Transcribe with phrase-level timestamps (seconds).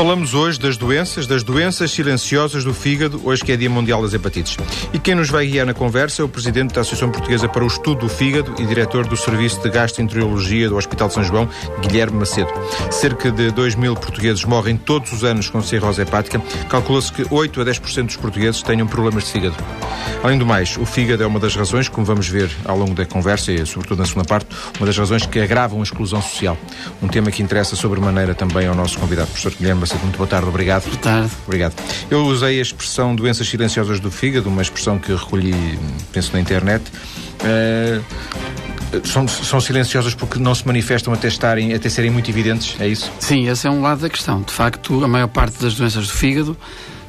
[0.00, 4.14] Falamos hoje das doenças, das doenças silenciosas do fígado, hoje que é Dia Mundial das
[4.14, 4.56] Hepatites.
[4.94, 7.66] E quem nos vai guiar na conversa é o Presidente da Associação Portuguesa para o
[7.66, 11.46] Estudo do Fígado e Diretor do Serviço de Gastroenterologia do Hospital de São João,
[11.82, 12.48] Guilherme Macedo.
[12.90, 16.40] Cerca de 2 mil portugueses morrem todos os anos com cirrose hepática.
[16.70, 19.56] Calcula-se que 8 a 10% dos portugueses tenham problemas de fígado.
[20.22, 23.04] Além do mais, o fígado é uma das razões, como vamos ver ao longo da
[23.04, 24.46] conversa e sobretudo na segunda parte,
[24.78, 26.56] uma das razões que agravam a exclusão social.
[27.02, 29.89] Um tema que interessa sobremaneira também ao nosso convidado, professor Guilherme Macedo.
[29.98, 30.84] Muito boa tarde, obrigado.
[30.84, 31.30] Boa tarde.
[31.46, 31.74] Obrigado.
[32.10, 35.78] Eu usei a expressão doenças silenciosas do fígado, uma expressão que recolhi,
[36.12, 36.84] penso, na internet.
[37.40, 38.02] Uh,
[39.04, 43.10] são, são silenciosas porque não se manifestam até, estarem, até serem muito evidentes, é isso?
[43.20, 44.42] Sim, esse é um lado da questão.
[44.42, 46.56] De facto, a maior parte das doenças do fígado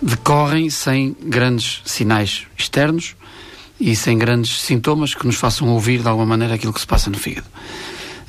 [0.01, 3.15] decorrem sem grandes sinais externos
[3.79, 7.09] e sem grandes sintomas que nos façam ouvir de alguma maneira aquilo que se passa
[7.09, 7.47] no fígado.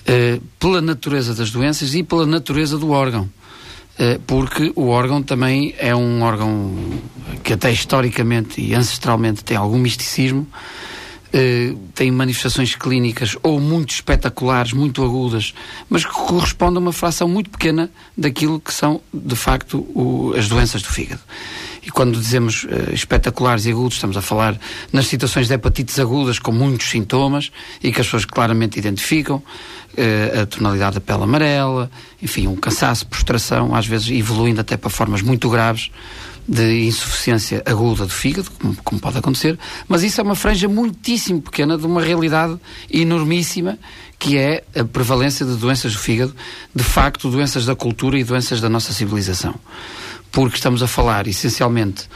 [0.01, 3.29] Uh, pela natureza das doenças e pela natureza do órgão.
[4.03, 6.75] Uh, porque o órgão também é um órgão
[7.45, 10.45] que até historicamente e ancestralmente tem algum misticismo,
[11.35, 15.55] uh, tem manifestações clínicas ou muito espetaculares, muito agudas,
[15.89, 20.49] mas que correspondem a uma fração muito pequena daquilo que são, de facto, o, as
[20.49, 21.21] doenças do fígado.
[21.85, 24.57] E quando dizemos uh, espetaculares e agudos, estamos a falar
[24.93, 27.51] nas situações de hepatites agudas com muitos sintomas
[27.83, 31.91] e que as pessoas claramente identificam, uh, a tonalidade da pele amarela,
[32.23, 35.91] enfim, um cansaço, prostração, às vezes evoluindo até para formas muito graves
[36.47, 41.41] de insuficiência aguda do fígado, como, como, pode acontecer, mas isso é uma franja muitíssimo
[41.41, 42.59] pequena de uma realidade
[42.91, 43.79] enormíssima
[44.19, 46.33] que é a prevalência de doenças do fígado,
[46.73, 49.53] de facto, doenças da cultura e doenças da nossa civilização.
[50.31, 52.09] Porque estamos a falar essencialmente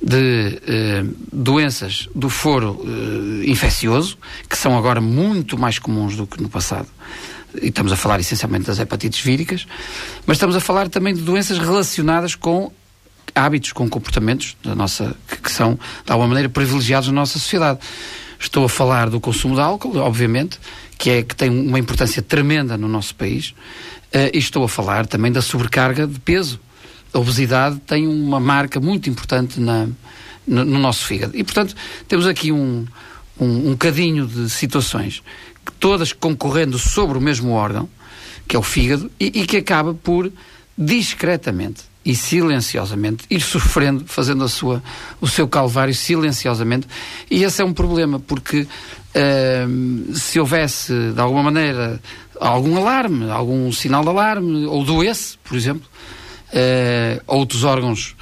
[0.00, 4.16] de eh, doenças do foro eh, infeccioso,
[4.48, 6.86] que são agora muito mais comuns do que no passado.
[7.60, 9.66] E estamos a falar essencialmente das hepatites víricas,
[10.26, 12.70] mas estamos a falar também de doenças relacionadas com
[13.34, 17.80] hábitos, com comportamentos da nossa, que, que são, de alguma maneira, privilegiados na nossa sociedade.
[18.38, 20.58] Estou a falar do consumo de álcool, obviamente,
[20.96, 23.50] que, é, que tem uma importância tremenda no nosso país,
[24.14, 26.60] uh, e estou a falar também da sobrecarga de peso.
[27.12, 29.88] A obesidade tem uma marca muito importante na,
[30.46, 31.36] no, no nosso fígado.
[31.36, 31.74] E, portanto,
[32.06, 32.86] temos aqui um,
[33.40, 35.22] um, um cadinho de situações,
[35.78, 37.88] todas concorrendo sobre o mesmo órgão,
[38.46, 40.30] que é o fígado, e, e que acaba por,
[40.76, 44.82] discretamente, e silenciosamente ir sofrendo, fazendo a sua,
[45.20, 46.86] o seu calvário silenciosamente.
[47.30, 52.00] E esse é um problema, porque uh, se houvesse, de alguma maneira,
[52.40, 55.86] algum alarme, algum sinal de alarme, ou doesse, por exemplo,
[56.48, 58.16] uh, outros órgãos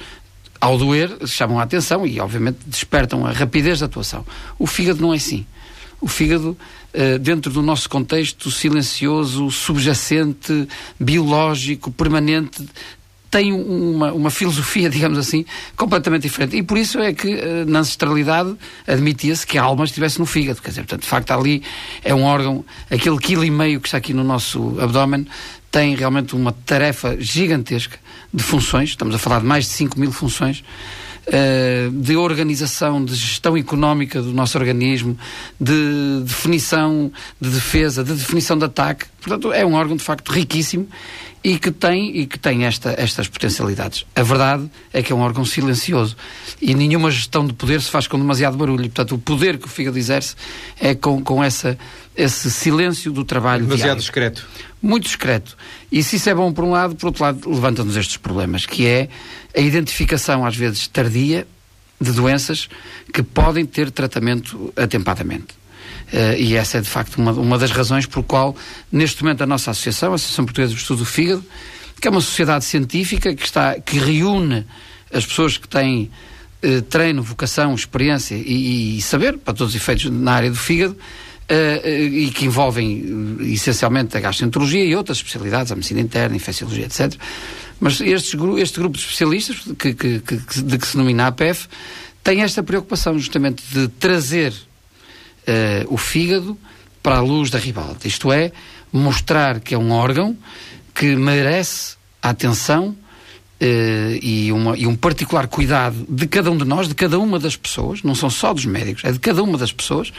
[0.59, 4.25] ao doer chamam a atenção e, obviamente, despertam a rapidez da atuação.
[4.57, 5.45] O fígado não é assim.
[6.01, 6.57] O fígado,
[6.93, 10.67] uh, dentro do nosso contexto silencioso, subjacente,
[10.99, 12.67] biológico, permanente,
[13.29, 15.45] tem uma, uma filosofia, digamos assim,
[15.75, 16.55] completamente diferente.
[16.55, 18.55] E por isso é que eh, na ancestralidade
[18.87, 20.61] admitia-se que a alma estivesse no fígado.
[20.61, 21.63] Quer dizer, portanto, de facto, ali
[22.03, 25.27] é um órgão, aquele quilo e meio que está aqui no nosso abdômen,
[25.71, 27.97] tem realmente uma tarefa gigantesca
[28.33, 30.63] de funções, estamos a falar de mais de 5 mil funções,
[31.27, 35.17] uh, de organização, de gestão económica do nosso organismo,
[35.59, 39.05] de definição de defesa, de definição de ataque.
[39.21, 40.87] Portanto, é um órgão de facto riquíssimo
[41.43, 44.05] e que tem, e que tem esta, estas potencialidades.
[44.15, 46.15] A verdade é que é um órgão silencioso
[46.61, 48.83] e nenhuma gestão de poder se faz com demasiado barulho.
[48.83, 50.35] Portanto, o poder que o fígado exerce
[50.79, 51.77] é com, com essa,
[52.15, 53.63] esse silêncio do trabalho.
[53.63, 54.01] Demasiado diário.
[54.01, 54.47] discreto.
[54.81, 55.57] Muito discreto.
[55.91, 58.85] E se isso é bom por um lado, por outro lado, levanta-nos estes problemas, que
[58.85, 59.07] é
[59.55, 61.47] a identificação, às vezes, tardia
[61.99, 62.69] de doenças
[63.13, 65.55] que podem ter tratamento atempadamente.
[66.11, 68.55] Uh, e essa é de facto uma, uma das razões por qual,
[68.91, 71.43] neste momento, a nossa associação, a Associação Portuguesa de Estudo do Fígado,
[71.99, 74.65] que é uma sociedade científica que, está, que reúne
[75.11, 76.09] as pessoas que têm
[76.63, 80.93] uh, treino, vocação, experiência e, e, saber, para todos os efeitos, na área do fígado,
[80.93, 86.85] uh, e que envolvem essencialmente a gastroenterologia e outras especialidades, a medicina interna, a infecciologia,
[86.85, 87.15] etc.
[87.79, 91.67] Mas estes, este grupo de especialistas, que, que, que, de que se denomina APF,
[92.23, 94.53] tem esta preocupação justamente de trazer
[95.47, 96.57] uh, o fígado
[97.01, 98.07] para a luz da ribalta.
[98.07, 98.51] Isto é,
[98.91, 100.37] mostrar que é um órgão
[100.93, 102.95] que merece a atenção uh,
[104.21, 107.55] e, uma, e um particular cuidado de cada um de nós, de cada uma das
[107.55, 110.11] pessoas, não são só dos médicos, é de cada uma das pessoas.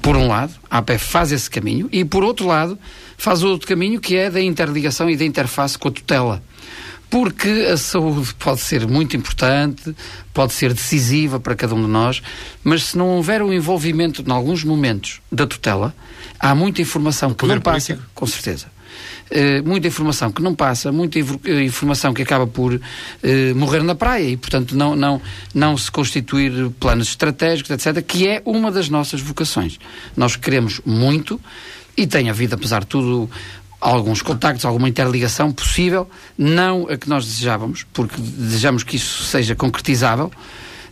[0.00, 2.76] Por um lado, a APF faz esse caminho, e por outro lado,
[3.16, 6.42] faz outro caminho que é da interligação e da interface com a tutela
[7.12, 9.94] porque a saúde pode ser muito importante,
[10.32, 12.22] pode ser decisiva para cada um de nós,
[12.64, 15.94] mas se não houver o um envolvimento, em alguns momentos, da tutela,
[16.40, 18.10] há muita informação que não passa, político.
[18.14, 18.66] com certeza.
[19.30, 22.80] Uh, muita informação que não passa, muita informação que acaba por uh,
[23.56, 25.20] morrer na praia e, portanto, não, não,
[25.54, 29.78] não se constituir planos estratégicos, etc., que é uma das nossas vocações.
[30.16, 31.38] Nós queremos muito
[31.94, 33.30] e tem havido, apesar de tudo,
[33.82, 36.08] alguns contactos, alguma interligação possível,
[36.38, 40.30] não a que nós desejávamos, porque desejamos que isso seja concretizável,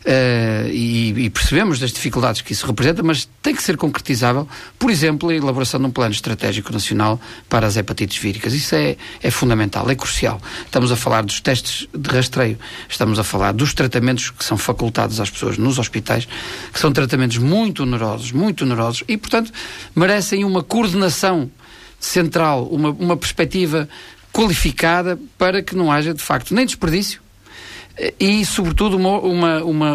[0.00, 4.48] Uh, e, e, percebemos das dificuldades que isso representa, mas tem que ser concretizável,
[4.78, 7.20] por exemplo, a elaboração de um plano estratégico nacional
[7.50, 8.54] para as hepatites víricas.
[8.54, 10.40] Isso é, é fundamental, é crucial.
[10.64, 12.58] Estamos a falar dos testes de rastreio,
[12.88, 16.26] estamos a falar dos tratamentos que são facultados às pessoas nos hospitais,
[16.72, 19.52] que são tratamentos muito onerosos, muito onerosos, e, portanto,
[19.94, 21.50] merecem uma coordenação
[22.00, 23.88] central, uma, uma perspectiva
[24.32, 27.20] qualificada para que não haja, de facto, nem desperdício
[28.18, 29.94] e, sobretudo, uma, uma, uma,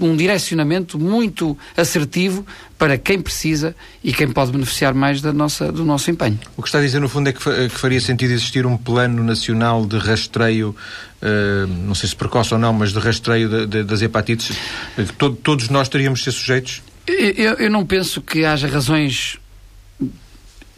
[0.00, 2.44] um direcionamento muito assertivo
[2.76, 6.38] para quem precisa e quem pode beneficiar mais da nossa, do nosso empenho.
[6.56, 9.22] O que está a dizer, no fundo, é que, que faria sentido existir um plano
[9.22, 10.74] nacional de rastreio,
[11.22, 14.56] uh, não sei se precoce ou não, mas de rastreio de, de, das hepatites,
[14.96, 16.82] que todo, todos nós teríamos de ser sujeitos?
[17.06, 19.38] Eu, eu não penso que haja razões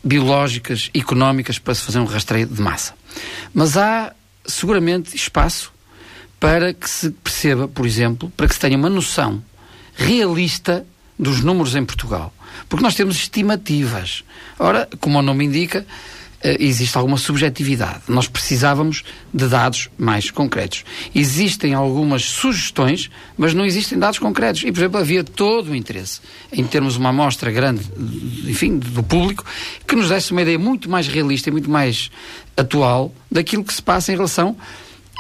[0.06, 2.94] biológicas, económicas para se fazer um rastreio de massa.
[3.52, 4.14] Mas há
[4.46, 5.72] seguramente espaço
[6.38, 9.42] para que se perceba, por exemplo, para que se tenha uma noção
[9.96, 10.86] realista
[11.18, 12.32] dos números em Portugal.
[12.68, 14.22] Porque nós temos estimativas.
[14.58, 15.84] Ora, como o nome indica,
[16.42, 18.02] existe alguma subjetividade.
[18.08, 20.84] Nós precisávamos de dados mais concretos.
[21.14, 24.62] Existem algumas sugestões, mas não existem dados concretos.
[24.62, 26.20] E, por exemplo, havia todo o interesse
[26.52, 27.82] em termos uma amostra grande,
[28.46, 29.44] enfim, do público,
[29.86, 32.10] que nos desse uma ideia muito mais realista e muito mais
[32.56, 34.56] atual daquilo que se passa em relação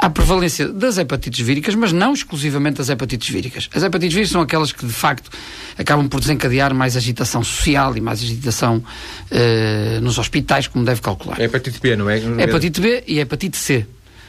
[0.00, 3.68] Há prevalência das hepatites víricas, mas não exclusivamente das hepatites víricas.
[3.74, 5.30] As hepatites víricas são aquelas que, de facto,
[5.78, 11.40] acabam por desencadear mais agitação social e mais agitação uh, nos hospitais, como deve calcular.
[11.40, 12.18] É hepatite B, não é?
[12.18, 12.42] é?
[12.42, 13.86] Hepatite B e hepatite C.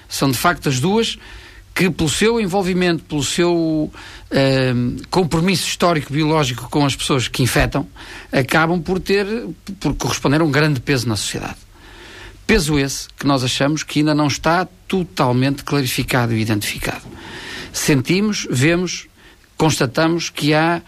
[0.07, 1.17] São, de facto, as duas
[1.75, 7.85] que, pelo seu envolvimento, pelo seu uh, compromisso histórico biológico com as pessoas que infectam,
[8.31, 9.27] acabam por ter,
[9.79, 11.66] por corresponder a um grande peso na sociedade.
[12.47, 17.05] Peso esse que nós achamos que ainda não está totalmente clarificado e identificado.
[17.73, 19.07] Sentimos, vemos,
[19.57, 20.81] constatamos que há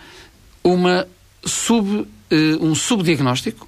[0.64, 1.06] uma
[1.44, 2.08] sub, uh,
[2.62, 3.68] um subdiagnóstico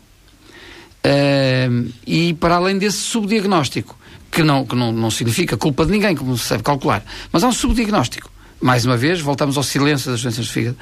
[1.06, 3.98] uh, e para além desse subdiagnóstico,
[4.32, 7.50] que, não, que não, não significa culpa de ninguém, como se deve calcular, mas há
[7.50, 8.32] um subdiagnóstico.
[8.62, 10.78] Mais uma vez, voltamos ao silêncio das doenças do fígado.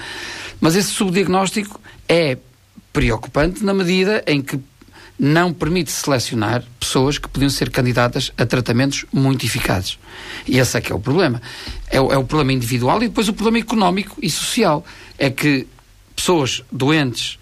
[0.61, 2.37] Mas esse subdiagnóstico é
[2.91, 4.59] preocupante na medida em que
[5.19, 9.99] não permite selecionar pessoas que podiam ser candidatas a tratamentos muito eficazes.
[10.47, 11.41] E esse é que é o problema.
[11.87, 14.85] É o, é o problema individual e depois o problema económico e social.
[15.17, 15.67] É que
[16.15, 17.37] pessoas doentes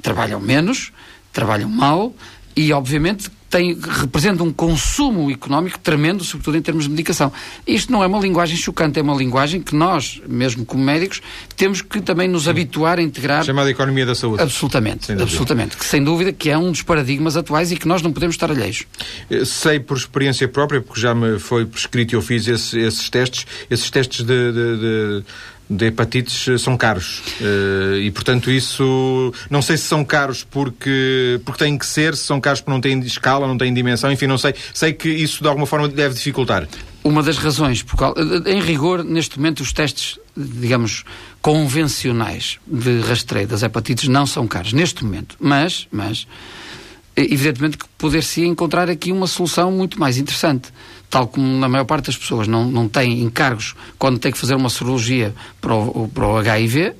[0.00, 0.92] trabalham menos,
[1.32, 2.14] trabalham mal
[2.54, 7.32] e, obviamente, tem, representa um consumo económico tremendo, sobretudo em termos de medicação.
[7.66, 11.20] Isto não é uma linguagem chocante, é uma linguagem que nós, mesmo como médicos,
[11.56, 13.44] temos que também nos habituar a integrar.
[13.44, 14.40] Chamada economia da saúde.
[14.40, 15.76] Absolutamente, absolutamente.
[15.76, 18.50] Que sem dúvida que é um dos paradigmas atuais e que nós não podemos estar
[18.50, 18.84] alheios.
[19.44, 23.46] Sei por experiência própria, porque já me foi prescrito e eu fiz esse, esses testes,
[23.68, 25.24] esses testes de, de, de
[25.70, 27.22] de hepatites eh, são caros.
[27.40, 29.32] Uh, e, portanto, isso...
[29.48, 32.80] Não sei se são caros porque, porque têm que ser, se são caros porque não
[32.80, 34.52] têm escala, não têm dimensão, enfim, não sei.
[34.74, 36.66] Sei que isso, de alguma forma, deve dificultar.
[37.04, 41.04] Uma das razões, porque, eh, em rigor, neste momento, os testes, digamos,
[41.40, 45.36] convencionais de rastreio das hepatites não são caros, neste momento.
[45.38, 46.26] Mas, mas
[47.16, 50.72] evidentemente que poder-se encontrar aqui uma solução muito mais interessante
[51.10, 54.54] tal como na maior parte das pessoas não, não têm encargos quando tem que fazer
[54.54, 56.94] uma cirurgia para o, para o HIV,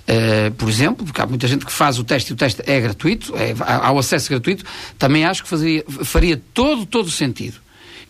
[0.00, 2.62] Uh, eh, por exemplo, porque há muita gente que faz o teste e o teste
[2.66, 4.64] é gratuito, é, há, o acesso gratuito,
[4.98, 7.60] também acho que fazia, faria todo, todo o sentido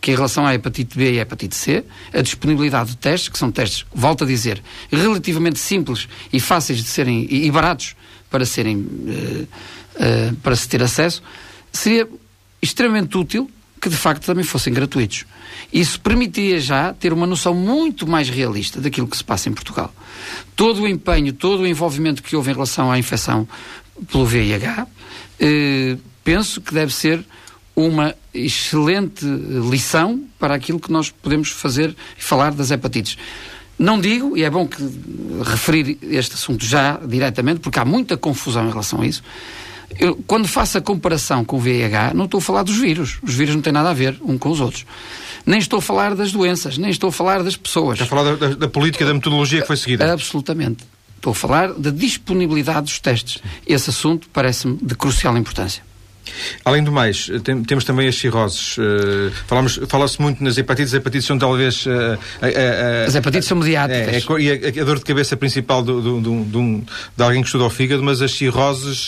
[0.01, 3.37] que em relação à hepatite B e à hepatite C, a disponibilidade de testes, que
[3.37, 7.95] são testes, volto a dizer, relativamente simples e fáceis de serem, e, e baratos
[8.31, 11.21] para serem, uh, uh, para se ter acesso,
[11.71, 12.09] seria
[12.59, 13.49] extremamente útil
[13.81, 15.25] que de facto também fossem gratuitos.
[15.73, 19.91] Isso permitia já ter uma noção muito mais realista daquilo que se passa em Portugal.
[20.55, 23.47] Todo o empenho, todo o envolvimento que houve em relação à infecção
[24.11, 24.87] pelo VIH,
[25.39, 27.25] eh, penso que deve ser
[27.75, 33.17] uma excelente lição para aquilo que nós podemos fazer e falar das hepatites.
[33.79, 34.77] Não digo, e é bom que
[35.43, 39.23] referir este assunto já diretamente, porque há muita confusão em relação a isso,
[39.99, 43.19] eu, quando faço a comparação com o VIH, não estou a falar dos vírus.
[43.21, 44.85] Os vírus não têm nada a ver um com os outros.
[45.45, 47.99] Nem estou a falar das doenças, nem estou a falar das pessoas.
[47.99, 50.13] Está a falar da, da política, da metodologia que foi seguida.
[50.13, 50.83] Absolutamente.
[51.15, 53.41] Estou a falar da disponibilidade dos testes.
[53.65, 55.83] Esse assunto parece-me de crucial importância.
[56.63, 58.77] Além do mais, tem, temos também as cirroses.
[58.77, 60.93] Uh, falamos, Fala-se muito nas hepatites.
[60.93, 61.85] As hepatites são talvez.
[61.85, 64.29] Uh, uh, as hepatites são mediáticas.
[64.29, 66.83] É, é, e a, a, dor de cabeça principal do, do, do, do,
[67.17, 69.07] de alguém que estuda o fígado, mas as cirroses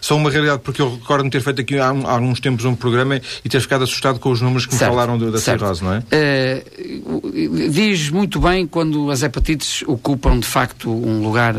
[0.00, 3.20] são uma realidade, porque eu recordo-me ter feito aqui há, há, alguns tempos um programa
[3.44, 5.60] e ter ficado assustado com os números que certo, me falaram da certo.
[5.60, 6.02] cirrose, não é?
[7.70, 11.54] diz muito bem quando as hepatites ocupam de facto um lugar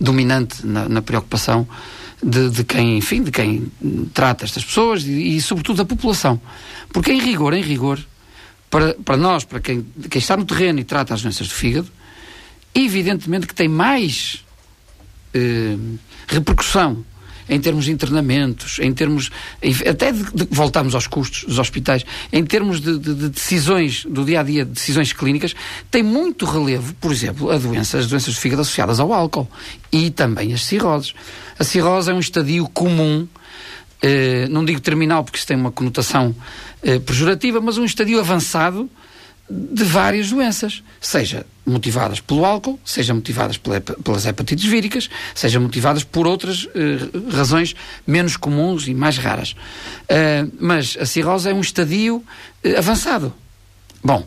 [0.00, 1.66] dominante na, na preocupação
[2.22, 3.70] de, de, quem, enfim, de quem
[4.12, 6.40] trata estas pessoas e, e, sobretudo da população.
[6.92, 7.98] Porque em rigor, em rigor,
[8.70, 11.88] para, para nós, para quem, quem está no terreno e trata as doenças do fígado,
[12.74, 14.44] evidentemente que tem mais
[15.32, 15.76] eh,
[16.26, 17.04] repercussão
[17.48, 19.30] em termos de internamentos, em termos.
[19.88, 24.24] até de, de, voltamos aos custos dos hospitais, em termos de, de, de, decisões do
[24.24, 25.54] dia a dia, decisões clínicas,
[25.90, 29.48] tem muito relevo, por exemplo, a doença, as doenças do fígado associadas ao álcool
[29.90, 31.14] e também as cirroses.
[31.58, 33.26] A cirrose é um estadio comum.
[34.00, 36.34] Eh, não digo terminal porque isso tem uma conotação
[36.82, 38.88] eh, pejorativa, mas um estadio avançado
[39.50, 46.26] de várias doenças, seja motivadas pelo álcool, seja motivadas pelas hepatites víricas, seja motivadas por
[46.26, 47.74] outras uh, razões
[48.06, 49.52] menos comuns e mais raras.
[49.52, 53.32] Uh, mas a cirrose é um estadio uh, avançado.
[54.02, 54.26] Bom,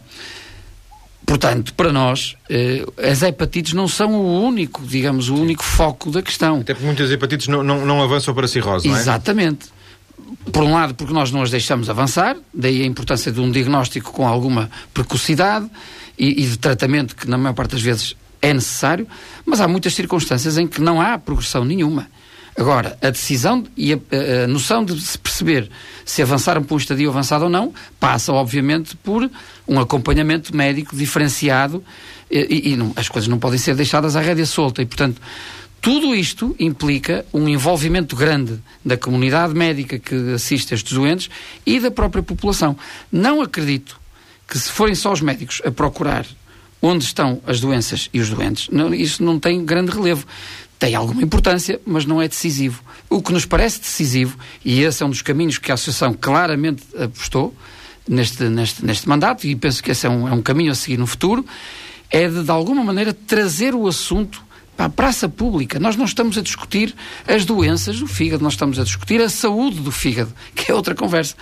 [1.25, 2.35] portanto, para nós,
[3.01, 6.59] as hepatites não são o único, digamos, o único foco da questão.
[6.59, 8.99] Até porque muitas hepatites não, não, não avançam para a cirrose, não é?
[8.99, 9.69] Exatamente
[10.51, 14.11] por um lado, porque nós não as deixamos avançar, daí a importância de um diagnóstico
[14.11, 15.69] com alguma precocidade
[16.17, 19.07] e, e, de tratamento que, na maior parte das vezes, é necessário,
[19.45, 22.07] mas há muitas circunstâncias em que não há progressão nenhuma.
[22.57, 23.97] Agora, a decisão e a,
[24.43, 25.69] a, noção de se perceber
[26.03, 29.29] se avançaram para um estadio avançado ou não passa, obviamente, por
[29.67, 31.83] um acompanhamento médico diferenciado
[32.29, 35.21] e, e, e não, as coisas não podem ser deixadas à rédea solta e, portanto,
[35.81, 41.27] tudo isto implica um envolvimento grande da comunidade médica que assiste estes doentes
[41.65, 42.77] e da própria população.
[43.11, 43.99] Não acredito
[44.47, 46.27] que se forem só os médicos a procurar
[46.81, 50.25] onde estão as doenças e os doentes, não, isso não tem grande relevo.
[50.77, 52.83] Tem alguma importância, mas não é decisivo.
[53.09, 56.83] O que nos parece decisivo, e esse é um dos caminhos que a Associação claramente
[56.95, 57.55] apostou
[58.07, 60.97] neste, neste, neste mandato, e penso que esse é um, é um caminho a seguir
[60.97, 61.45] no futuro,
[62.09, 64.43] é de, de alguma maneira, trazer o assunto
[64.77, 65.79] a praça pública.
[65.79, 66.95] Nós não estamos a discutir
[67.27, 70.95] as doenças do fígado, nós estamos a discutir a saúde do fígado, que é outra
[70.95, 71.35] conversa.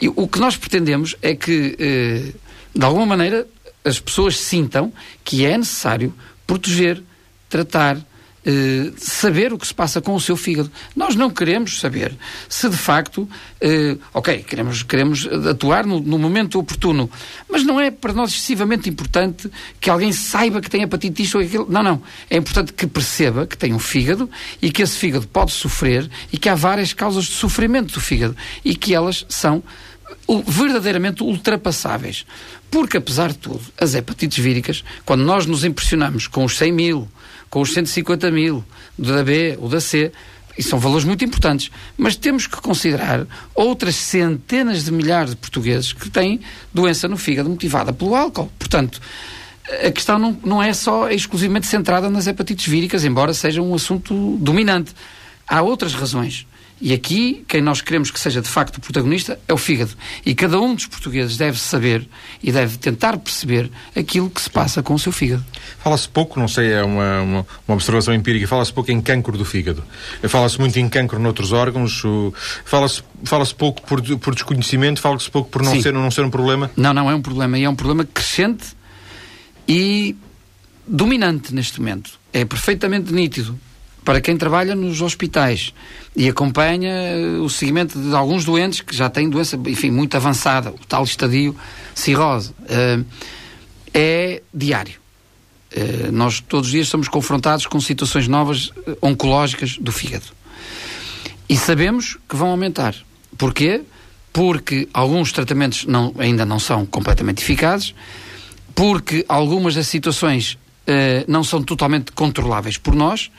[0.00, 2.32] E o que nós pretendemos é que, eh,
[2.74, 3.46] de alguma maneira,
[3.84, 4.92] as pessoas sintam
[5.24, 6.12] que é necessário
[6.46, 7.02] proteger,
[7.48, 7.98] tratar,
[8.44, 10.70] Uh, saber o que se passa com o seu fígado.
[10.96, 12.12] Nós não queremos saber
[12.48, 17.08] se de facto, uh, ok, queremos, queremos atuar no, no, momento oportuno,
[17.48, 19.48] mas não é para nós excessivamente importante
[19.80, 21.66] que alguém saiba que tem apatite isto ou aquilo.
[21.70, 22.02] Não, não.
[22.28, 24.28] É importante que perceba que tem um fígado
[24.60, 28.36] e que esse fígado pode sofrer e que há várias causas de sofrimento do fígado
[28.64, 29.62] e que elas são
[30.46, 32.26] verdadeiramente ultrapassáveis.
[32.70, 37.08] Porque, apesar de tudo, as hepatites víricas, quando nós nos impressionamos com os 100 mil,
[37.52, 38.64] com os 150 mil,
[38.98, 40.10] da B ou da C,
[40.56, 45.92] e são valores muito importantes, mas temos que considerar outras centenas de milhares de portugueses
[45.92, 46.40] que têm
[46.72, 48.50] doença no fígado motivada pelo álcool.
[48.58, 49.02] Portanto,
[49.86, 54.38] a questão não, não é só exclusivamente centrada nas hepatites víricas, embora seja um assunto
[54.40, 54.94] dominante.
[55.46, 56.46] Há outras razões.
[56.84, 59.92] E aqui, quem nós queremos que seja de facto o protagonista é o fígado.
[60.26, 62.08] E cada um dos portugueses deve saber
[62.42, 65.44] e deve tentar perceber aquilo que se passa com o seu fígado.
[65.78, 69.44] Fala-se pouco, não sei, é uma, uma, uma observação empírica, fala-se pouco em cancro do
[69.44, 69.84] fígado.
[70.24, 72.02] Fala-se muito em cancro noutros órgãos,
[72.64, 76.68] fala-se fala pouco por, por desconhecimento, fala-se pouco por não ser, não ser um problema?
[76.76, 77.56] Não, não é um problema.
[77.56, 78.76] E é um problema crescente
[79.68, 80.16] e
[80.84, 82.18] dominante neste momento.
[82.32, 83.56] É perfeitamente nítido
[84.04, 85.72] para quem trabalha nos hospitais
[86.14, 90.70] e acompanha eh, o seguimento de alguns doentes que já têm doença, enfim, muito avançada,
[90.70, 91.56] o tal estadio
[91.94, 93.04] cirrose, uh,
[93.94, 95.00] é diário.
[95.74, 100.26] Uh, nós todos os dias somos confrontados com situações novas oncológicas do fígado.
[101.48, 102.94] E sabemos que vão aumentar.
[103.38, 103.82] Porquê?
[104.32, 107.94] Porque alguns tratamentos não, ainda não são completamente eficazes,
[108.74, 110.58] porque algumas das situações
[111.28, 113.30] não são totalmente controláveis por nós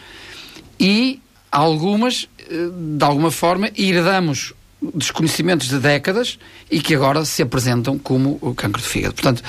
[0.80, 1.20] e
[1.51, 4.53] algumas, eh, de alguma forma, herdamos
[4.94, 6.38] desconhecimentos de décadas
[6.70, 9.13] e que agora se apresentam como o cancro de fígado.
[9.13, 9.42] Portanto,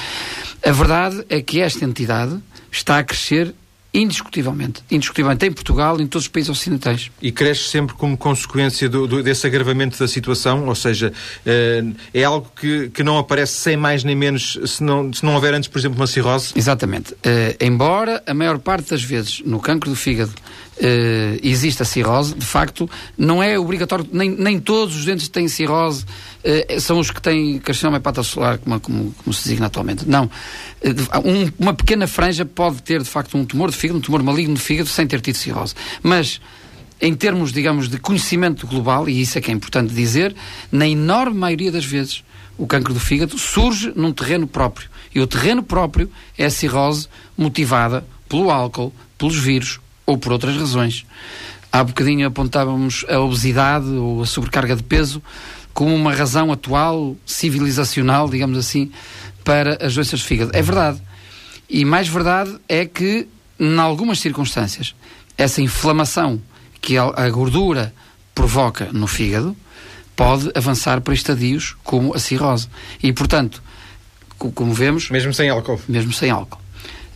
[0.64, 2.38] a verdade é que esta entidade
[2.71, 3.54] está a crescer
[3.95, 4.83] indiscutivelmente.
[4.90, 7.12] Indiscutivelmente em Portugal e em todos os países ocidentais.
[7.23, 10.66] E cresce sempre como consequência do, do, desse agravamento da situação?
[10.66, 11.12] Ou seja,
[11.47, 15.35] eh, é algo que, que não aparece sem mais nem menos se não, se não
[15.35, 16.52] houver antes, por exemplo, uma cirrose?
[16.57, 17.12] Exatamente.
[17.12, 20.33] Uh, embora a maior parte das vezes no cancro do fígado
[20.76, 25.47] Uh, existe a cirrose, de facto, não é obrigatório, nem, nem todos os dentes têm
[25.47, 30.04] cirrose, uh, são os que têm carcinoma hepatocelular, como, como, como se designa atualmente.
[30.09, 30.25] Não.
[30.25, 34.21] Uh, um, uma pequena franja pode ter, de facto, um tumor de fígado, um tumor
[34.21, 35.75] maligno de fígado, sem ter tido cirrose.
[36.02, 36.40] Mas,
[37.00, 40.35] em termos, digamos, de conhecimento global, e isso é que é importante dizer,
[40.73, 42.25] na enorme maioria das vezes,
[42.59, 44.88] o cancro do fígado surge num terreno próprio.
[45.14, 50.56] E o terreno próprio é a cirrose motivada pelo álcool, pelos vírus ou por outras
[50.56, 51.06] razões.
[51.73, 55.23] Há bocadinho apontávamos a obesidade ou a sobrecarga de peso
[55.73, 58.92] como uma razão atual, civilizacional, digamos assim,
[59.42, 60.52] para as doenças de fígado.
[60.54, 61.02] É verdade.
[61.68, 63.26] E mais verdade é que,
[63.58, 64.94] em algumas circunstâncias,
[65.37, 66.40] essa inflamação
[66.80, 67.92] que a gordura
[68.34, 69.56] provoca no fígado
[70.14, 72.68] pode avançar para estadios como a cirrose.
[73.02, 73.62] E, portanto,
[74.38, 75.11] como vemos.
[75.11, 75.80] Mesmo sem álcool.
[75.88, 76.63] Mesmo sem álcool.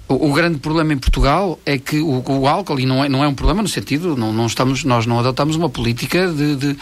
[0.09, 3.29] O, grande problema em Portugal é que o, o, álcool, e não é, não é
[3.29, 6.77] um problema no sentido, não, não estamos, nós não adotamos uma política de, de,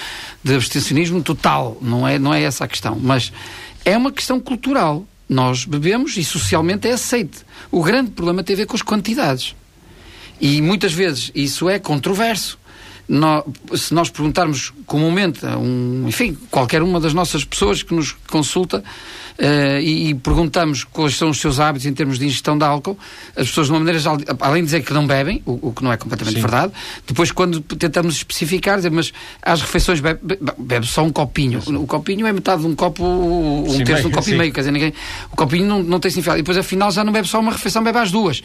[0.44, 3.32] de abstencionismo total, não é, não é essa a questão, mas
[3.84, 5.04] é uma questão cultural.
[5.28, 7.38] Nós bebemos e socialmente é aceite.
[7.68, 9.56] O grande problema tem a ver com as quantidades.
[10.40, 12.56] E muitas vezes isso é controverso
[13.08, 13.44] nós,
[13.74, 18.78] se nós perguntarmos comumente a um, enfim, qualquer uma das nossas pessoas que nos consulta
[18.78, 22.98] uh, e, e, perguntamos quais são os seus hábitos em termos de ingestão de álcool,
[23.36, 25.84] as pessoas de uma maneira geral, além de dizer que não bebem, o, o que
[25.84, 26.40] não é completamente Sim.
[26.40, 26.72] verdade,
[27.06, 30.20] depois quando tentamos especificar, dizer, mas às refeições bebe,
[30.58, 31.62] bebe só um copinho.
[31.62, 31.76] Sim.
[31.76, 34.52] O copinho é metade de um copo, um Sim, terço de um copo e meio,
[34.52, 34.92] quer dizer, ninguém,
[35.30, 36.38] o copinho não, não tem significado.
[36.38, 38.42] E depois afinal já não bebe só uma refeição, bebe às duas.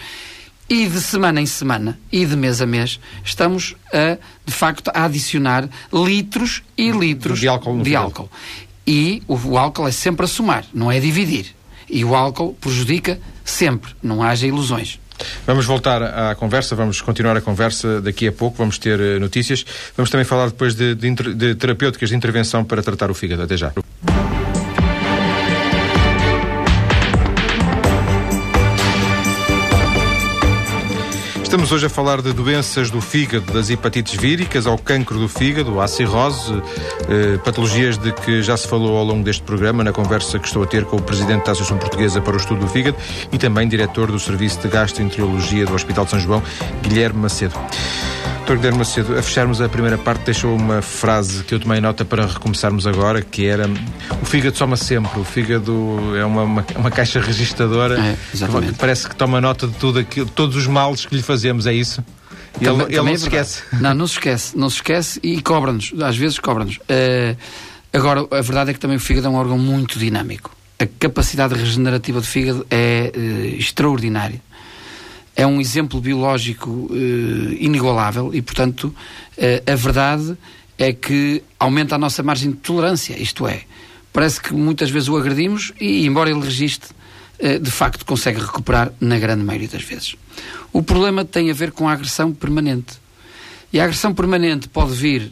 [0.71, 5.03] E de semana em semana e de mês a mês estamos a, de facto, a
[5.03, 7.81] adicionar litros e litros de álcool.
[7.81, 8.29] De álcool.
[8.87, 11.47] E o, o álcool é sempre a somar, não é dividir.
[11.89, 14.97] E o álcool prejudica sempre, não haja ilusões.
[15.45, 19.65] Vamos voltar à conversa, vamos continuar a conversa daqui a pouco, vamos ter uh, notícias.
[19.97, 23.43] Vamos também falar depois de, de, de terapêuticas de intervenção para tratar o fígado.
[23.43, 23.73] Até já.
[31.51, 35.81] Estamos hoje a falar de doenças do fígado, das hepatites víricas ao cancro do fígado,
[35.81, 36.53] à cirrose,
[37.09, 40.63] eh, patologias de que já se falou ao longo deste programa, na conversa que estou
[40.63, 42.95] a ter com o Presidente da Associação Portuguesa para o Estudo do Fígado
[43.33, 46.41] e também Diretor do Serviço de Gastroenterologia do Hospital de São João,
[46.83, 47.59] Guilherme Macedo.
[48.45, 48.55] Dr.
[48.55, 52.25] Guilherme Macedo, a fecharmos a primeira parte, deixou uma frase que eu tomei nota para
[52.25, 53.69] recomeçarmos agora, que era
[54.21, 59.07] o fígado soma sempre, o fígado é uma, uma, uma caixa registradora é, que parece
[59.07, 62.03] que toma nota de tudo aquilo, todos os males que lhe fazemos, é isso?
[62.59, 63.63] E também, ele, ele não é se esquece.
[63.79, 66.77] Não, não se esquece, não se esquece e cobra-nos, às vezes cobra-nos.
[66.77, 67.37] Uh,
[67.93, 70.51] agora, a verdade é que também o fígado é um órgão muito dinâmico.
[70.79, 74.41] A capacidade regenerativa do fígado é uh, extraordinária
[75.35, 80.37] é um exemplo biológico uh, inigualável e, portanto, uh, a verdade
[80.77, 83.63] é que aumenta a nossa margem de tolerância, isto é,
[84.11, 86.91] parece que muitas vezes o agredimos e, embora ele registre,
[87.39, 90.15] uh, de facto consegue recuperar na grande maioria das vezes.
[90.73, 92.99] O problema tem a ver com a agressão permanente.
[93.73, 95.31] E a agressão permanente pode vir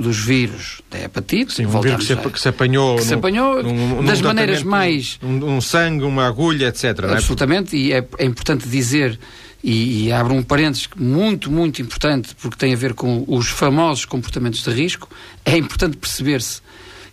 [0.00, 1.52] dos vírus da hepatite.
[1.52, 5.18] Sim, um vírus que se, que se apanhou, que se apanhou num, das maneiras mais.
[5.22, 7.04] Um, um, sangue, uma agulha, etc.
[7.10, 7.78] Absolutamente, é?
[7.78, 9.18] e é, é, importante dizer,
[9.62, 14.04] e, e abro um parênteses muito, muito importante, porque tem a ver com os famosos
[14.04, 15.08] comportamentos de risco,
[15.44, 16.62] é importante perceber-se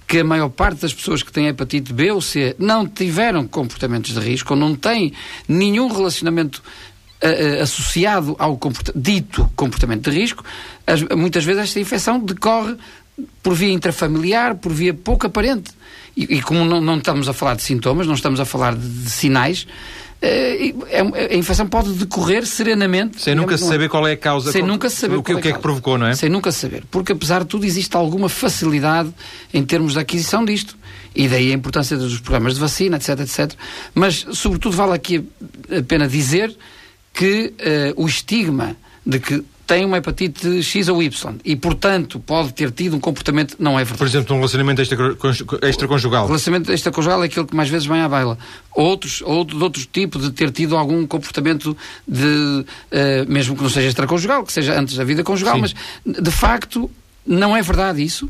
[0.07, 4.13] que a maior parte das pessoas que têm hepatite B ou C não tiveram comportamentos
[4.13, 5.11] de risco ou não têm
[5.47, 6.63] nenhum relacionamento
[7.23, 10.43] uh, associado ao comporta dito comportamento de risco,
[10.85, 12.75] as, muitas vezes esta infecção decorre
[13.41, 15.71] por via intrafamiliar, por via pouco aparente.
[16.15, 18.87] E, e como não, não, estamos a falar de sintomas, não estamos a falar de,
[18.87, 19.67] de sinais,
[20.19, 20.73] é,
[21.31, 23.21] a infecção pode decorrer serenamente.
[23.21, 24.51] Sem nunca se saber qual é a causa.
[24.51, 26.15] Sem nunca saber o que, o que é, que provocou, não é?
[26.15, 26.83] Sem nunca saber.
[26.89, 29.13] Porque, apesar de tudo, existe alguma facilidade
[29.53, 30.75] em termos de aquisição disto.
[31.15, 33.53] E daí a importância dos programas de vacina, etc, etc.
[33.93, 35.23] Mas, sobretudo, vale aqui
[35.69, 36.55] a pena dizer
[37.17, 37.51] que
[37.97, 42.71] uh, o estigma de que tem uma hepatite X ou Y e, portanto, pode ter
[42.71, 43.97] tido um comportamento não é verdade.
[43.97, 46.23] Por exemplo, um relacionamento extraconjugal.
[46.23, 48.37] O relacionamento extraconjugal é aquele que mais vezes vem à baila.
[48.73, 51.75] Outros, ou de outro tipo de ter tido algum comportamento
[52.07, 52.65] de, uh,
[53.27, 55.61] mesmo que não seja extraconjugal, que seja antes da vida conjugal, Sim.
[55.61, 55.75] mas,
[56.05, 56.89] de facto,
[57.25, 58.29] não é verdade isso.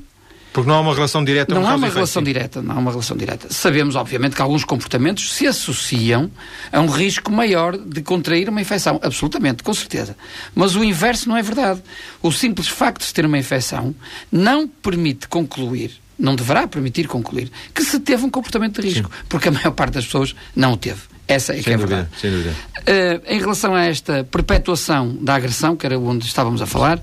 [0.58, 1.54] Porque não há uma relação direta.
[1.54, 3.48] Não há uma relação direta, não há uma relação direta.
[3.54, 6.32] Sabemos, obviamente, que alguns comportamentos se associam
[6.72, 9.00] a um risco maior de contrair uma infecção.
[9.04, 10.18] Absolutamente, com certeza.
[10.56, 11.84] Mas o inverso não é verdade.
[12.24, 13.94] O simples facto de ter uma infecção
[14.32, 19.24] não permite concluir não deverá permitir concluir que se teve um comportamento de risco, Sim.
[19.30, 21.02] porque a maior parte das pessoas não o teve.
[21.28, 22.20] Essa é que é dúvida, verdade.
[22.20, 22.56] Sem dúvida.
[22.80, 27.00] Uh, em relação a esta perpetuação da agressão, que era onde estávamos a falar,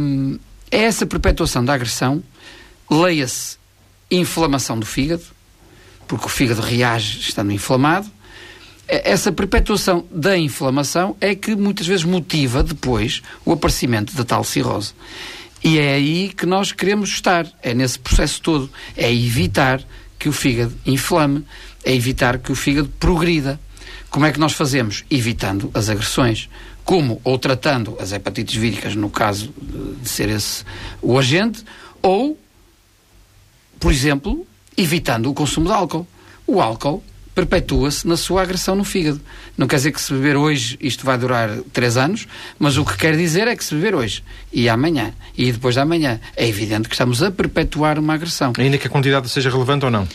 [0.00, 0.38] um,
[0.70, 2.22] essa perpetuação da agressão,
[2.90, 3.56] leia-se
[4.10, 5.24] inflamação do fígado,
[6.06, 8.10] porque o fígado reage estando inflamado.
[8.88, 14.94] Essa perpetuação da inflamação é que muitas vezes motiva depois o aparecimento da tal cirrose.
[15.64, 19.82] E é aí que nós queremos estar, é nesse processo todo, é evitar
[20.18, 21.44] que o fígado inflame,
[21.84, 23.58] é evitar que o fígado progrida.
[24.08, 25.04] Como é que nós fazemos?
[25.10, 26.48] Evitando as agressões.
[26.84, 27.20] Como?
[27.24, 29.52] Ou tratando as hepatites víricas, no caso
[30.00, 30.64] de ser esse
[31.02, 31.64] o agente,
[32.00, 32.38] ou,
[33.78, 36.06] por exemplo, evitando o consumo de álcool.
[36.46, 37.02] O álcool
[37.34, 39.20] perpetua-se na sua agressão no fígado.
[39.58, 42.26] Não quer dizer que se beber hoje isto vai durar três anos,
[42.58, 45.80] mas o que quer dizer é que se beber hoje e amanhã e depois de
[45.80, 48.54] amanhã, é evidente que estamos a perpetuar uma agressão.
[48.56, 50.08] Ainda que a quantidade seja relevante ou não?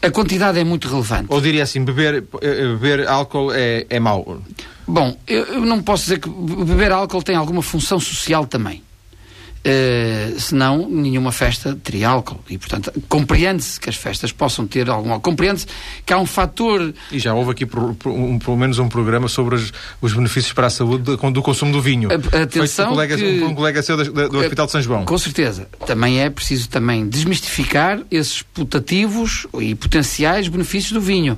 [0.00, 1.26] A quantidade é muito relevante.
[1.28, 4.40] Ou diria assim, beber, eh, beber álcool é, é mau?
[4.86, 8.82] Bom, eu, eu não posso dizer que beber álcool tem alguma função social também.
[9.66, 12.38] Uh, senão nenhuma festa teria álcool.
[12.48, 15.66] E, portanto, compreende-se que as festas possam ter algum Compreende-se
[16.04, 16.94] que há um fator.
[17.10, 20.52] E já houve aqui por, por, um, pelo menos um programa sobre os, os benefícios
[20.52, 22.08] para a saúde do, do consumo do vinho.
[22.12, 22.86] A, atenção.
[22.86, 25.04] um colega, que, um, um colega seu do, do Hospital de São João.
[25.04, 25.68] Com certeza.
[25.84, 31.36] Também é preciso também desmistificar esses putativos e potenciais benefícios do vinho.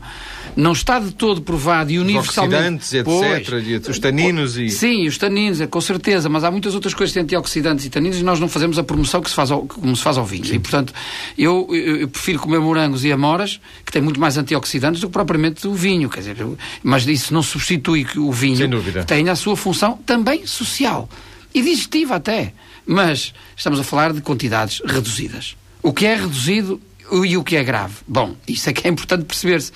[0.57, 2.83] Não está de todo provado e universalmente.
[2.83, 3.05] Os oxidantes, etc.
[3.05, 4.71] Pois, os taninos e.
[4.71, 8.18] Sim, os taninos, é, com certeza, mas há muitas outras coisas de antioxidantes e taninos
[8.21, 10.45] e nós não fazemos a promoção que se faz ao, como se faz ao vinho.
[10.45, 10.55] Sim.
[10.55, 10.93] E, portanto,
[11.37, 15.67] eu, eu, prefiro comer morangos e amoras, que têm muito mais antioxidantes do que propriamente
[15.67, 16.09] o vinho.
[16.09, 16.37] Quer dizer,
[16.83, 18.69] mas isso não substitui que o vinho
[19.07, 21.09] tenha a sua função também social
[21.55, 22.53] e digestiva até.
[22.87, 25.57] Mas estamos a falar de quantidades reduzidas.
[25.83, 26.81] O que é reduzido
[27.25, 27.97] e o que é grave?
[28.07, 29.73] Bom, isso é que é importante perceber-se.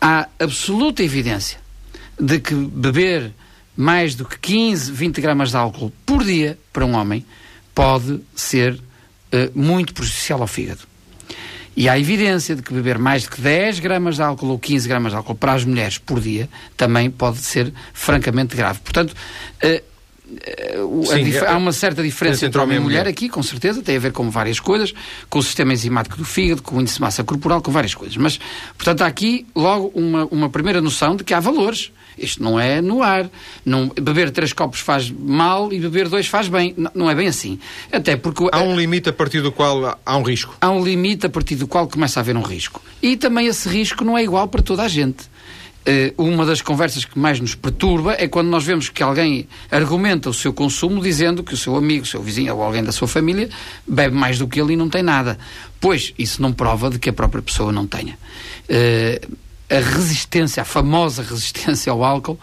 [0.00, 1.58] Há absoluta evidência
[2.20, 3.32] de que beber
[3.78, 7.24] mais do que 15, 20 gramas de álcool por dia para um homem
[7.72, 8.80] pode ser uh,
[9.54, 10.80] muito prejudicial ao fígado.
[11.76, 14.88] E há evidência de que beber mais de que 10 gramas de álcool ou 15
[14.88, 18.80] gramas de álcool para as mulheres por dia também pode ser francamente grave.
[18.80, 19.98] Portanto, uh,
[21.06, 23.94] Sim, é, há uma certa diferença entre homem e mulher, mulher aqui, com certeza, tem
[23.94, 24.92] a ver com várias coisas,
[25.30, 28.16] com o sistema enzimático do fígado, com o índice de massa corporal, com várias coisas.
[28.16, 28.40] Mas,
[28.76, 31.92] portanto, há aqui logo uma, uma primeira noção de que há valores.
[32.18, 33.28] Isto não é no ar.
[33.64, 36.74] Não, beber três copos faz mal e beber dois faz bem.
[36.76, 37.58] Não, não é bem assim.
[37.92, 38.48] Até porque...
[38.52, 40.56] Há um limite a partir do qual há um risco.
[40.60, 42.82] Há um limite a partir do qual começa a haver um risco.
[43.02, 45.28] E também esse risco não é igual para toda a gente.
[45.88, 50.28] Uh, uma das conversas que mais nos perturba é quando nós vemos que alguém argumenta
[50.28, 53.08] o seu consumo dizendo que o seu amigo, o seu vizinho ou alguém da sua
[53.08, 53.48] família
[53.86, 55.38] bebe mais do que ele e não tem nada.
[55.80, 58.18] Pois, isso não prova de que a própria pessoa não tenha.
[58.68, 59.38] Uh,
[59.70, 62.38] a resistência, a famosa resistência ao álcool,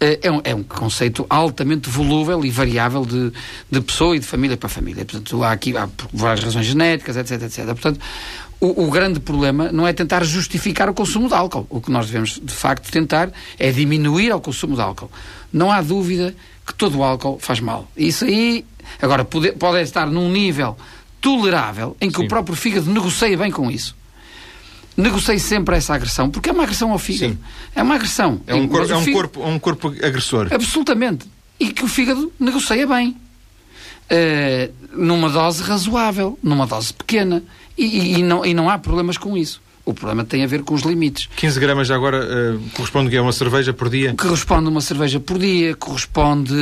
[0.00, 3.32] eh, é um, é um conceito altamente volúvel e variável de,
[3.70, 5.04] de pessoa e de família para família.
[5.04, 7.66] Portanto, há aqui há várias razões genéticas, etc, etc.
[7.66, 8.00] Portanto,
[8.60, 11.66] o, o, grande problema não é tentar justificar o consumo de álcool.
[11.70, 15.10] O que nós devemos, de facto, tentar é diminuir o consumo de álcool.
[15.52, 16.34] Não há dúvida
[16.66, 17.88] que todo o álcool faz mal.
[17.96, 18.64] Isso aí,
[19.00, 20.76] agora, pode, pode estar num nível
[21.20, 22.24] tolerável em que Sim.
[22.24, 23.94] o próprio fígado negocia bem com isso
[24.96, 27.34] negociei sempre essa agressão, porque é uma agressão ao fígado.
[27.34, 27.38] Sim.
[27.74, 28.40] É uma agressão.
[28.46, 30.48] É um, cor, é um, corpo, é um corpo agressor.
[30.52, 31.26] Absolutamente.
[31.58, 33.16] E que o fígado negocia bem.
[34.04, 37.42] Uh, numa dose razoável, numa dose pequena.
[37.76, 39.62] E, e, e, não, e não há problemas com isso.
[39.84, 41.28] O problema tem a ver com os limites.
[41.36, 44.14] 15 gramas agora uh, corresponde a uma cerveja por dia?
[44.14, 46.54] Corresponde a uma cerveja por dia, corresponde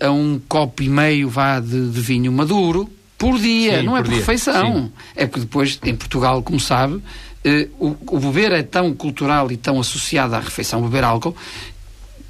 [0.00, 4.02] a um copo e meio vá de, de vinho maduro por dia, Sim, não é
[4.02, 4.92] por é por refeição.
[5.16, 7.02] É porque depois, em Portugal, como sabe,
[7.78, 11.36] o, o beber é tão cultural e tão associado à refeição, beber álcool,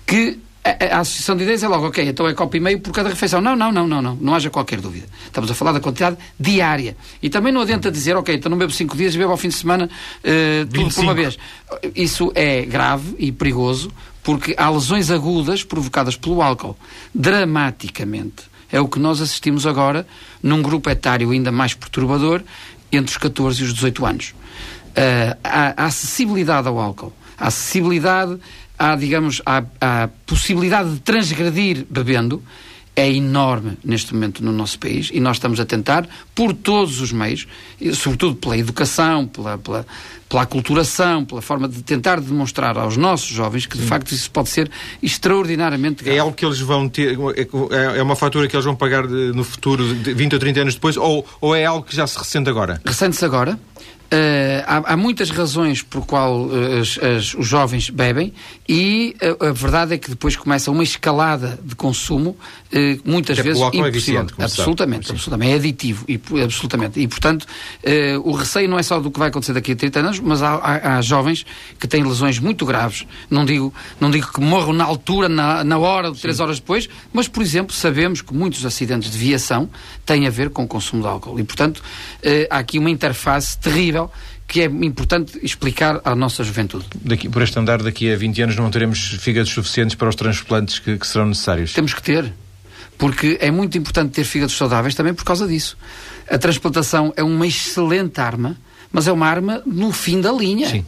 [0.07, 3.09] que a, associação de ideias é logo, ok, então é copo e meio por cada
[3.09, 3.41] refeição.
[3.41, 5.07] Não, não, não, não, não, não haja qualquer dúvida.
[5.27, 6.97] Estamos a falar da quantidade diária.
[7.23, 9.49] E também não adianta dizer, ok, então não bebo cinco dias e bebo ao fim
[9.49, 11.39] de semana uh, tudo por uma vez.
[11.95, 13.91] Isso é grave e perigoso,
[14.23, 16.77] porque há lesões agudas provocadas pelo álcool.
[17.15, 18.49] Dramaticamente.
[18.71, 20.07] É o que nós assistimos agora
[20.43, 22.43] num grupo etário ainda mais perturbador,
[22.93, 24.35] entre os 14 e os 18 anos
[25.43, 28.39] a, a, acessibilidade ao álcool, a acessibilidade
[28.79, 32.43] à, digamos, à, à possibilidade de transgredir bebendo
[32.99, 37.13] é enorme neste momento no nosso país e nós estamos a tentar, por todos os
[37.13, 37.47] meios,
[37.95, 39.87] sobretudo pela educação, pela, pela,
[40.29, 43.89] pela aculturação, pela forma de tentar demonstrar aos nossos jovens que de Sim.
[43.89, 44.69] facto isso pode ser
[45.01, 46.17] extraordinariamente grave.
[46.17, 49.45] É algo que eles vão ter, é, é uma fatura que eles vão pagar no
[49.45, 52.81] futuro, 20 ou 30 anos depois, ou, ou é algo que já se ressente agora?
[52.85, 53.57] Ressente-se agora.
[54.11, 58.33] Uh, há, há, muitas razões por qual uh, as, as, os jovens bebem
[58.67, 62.35] e uh, a verdade é que depois começa uma escalada de consumo
[63.05, 64.27] muitas vezes impossível.
[64.39, 67.01] É absolutamente, absolutamente, é aditivo e, absolutamente.
[67.01, 67.47] E portanto
[68.23, 70.55] o receio não é só do que vai acontecer daqui a 30 anos, mas há,
[70.57, 71.47] há, há, jovens
[71.79, 73.07] que têm lesões muito graves.
[73.31, 76.21] Não digo, não digo que morram na altura, na, na hora, Sim.
[76.21, 79.71] três horas depois, mas por exemplo sabemos que muitos acidentes de viação
[80.05, 81.83] têm a ver com o consumo de álcool e portanto
[82.51, 83.98] há aqui uma interface terrível
[84.47, 86.87] que é importante explicar à nossa juventude.
[86.95, 90.79] Daqui, por este andar, daqui a 20 anos não teremos fígados suficientes para os transplantes
[90.79, 91.73] que, que serão necessários?
[91.73, 92.33] Temos que ter.
[92.97, 95.77] Porque é muito importante ter fígados saudáveis também por causa disso.
[96.29, 98.57] A transplantação é uma excelente arma,
[98.91, 100.69] mas é uma arma no fim da linha.
[100.69, 100.85] Sim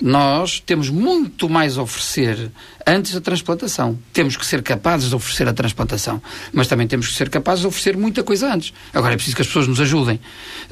[0.00, 2.50] nós temos muito mais a oferecer
[2.86, 3.98] antes da transplantação.
[4.12, 6.20] Temos que ser capazes de oferecer a transplantação,
[6.52, 8.72] mas também temos que ser capazes de oferecer muita coisa antes.
[8.92, 10.20] Agora é preciso que as pessoas nos ajudem.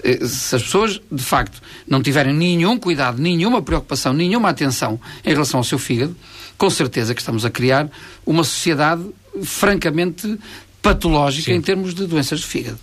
[0.03, 5.31] Eh, se as pessoas, de facto, não tiverem nenhum cuidado, nenhuma preocupação, nenhuma atenção em
[5.31, 6.17] relação ao seu fígado,
[6.59, 7.89] com certeza que estamos a criar
[8.27, 9.05] uma sociedade
[9.43, 10.39] francamente
[10.83, 11.59] patológica Sim.
[11.59, 12.79] em termos de doenças do fígado.